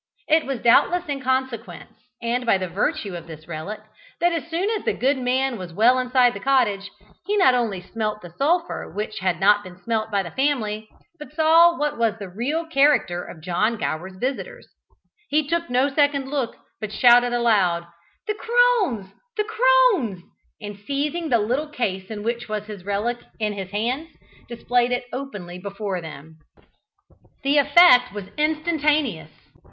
[0.27, 1.93] It was doubtless in consequence,
[2.23, 3.81] and by virtue of this relic,
[4.19, 6.89] that as soon as the good man was well inside the cottage,
[7.27, 11.31] he not only smelt the sulphur which had not been smelt by the family, but
[11.35, 14.67] saw what was the real character of John Gower's visitors.
[15.29, 17.85] He took no second look, but shouted aloud,
[18.25, 19.13] "The crones!
[19.37, 20.23] the crones!"
[20.59, 24.09] and seizing the little case in which was his relic in his hands,
[24.49, 26.39] displayed it openly before them.
[27.43, 29.29] The effect was instantaneous.